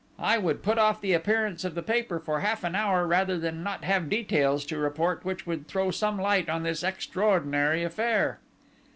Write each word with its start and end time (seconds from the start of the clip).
I 0.17 0.39
would 0.39 0.63
put 0.63 0.79
off 0.79 0.99
the 0.99 1.13
appearance 1.13 1.63
of 1.63 1.75
the 1.75 1.83
paper 1.83 2.19
for 2.19 2.39
half 2.39 2.63
an 2.63 2.73
hour 2.73 3.05
rather 3.05 3.37
than 3.37 3.61
not 3.61 3.83
have 3.83 4.09
details 4.09 4.65
to 4.65 4.79
report 4.79 5.23
which 5.23 5.45
would 5.45 5.67
throw 5.67 5.91
some 5.91 6.19
light 6.19 6.49
on 6.49 6.63
this 6.63 6.81
extraordinary 6.81 7.83
affair." 7.83 8.39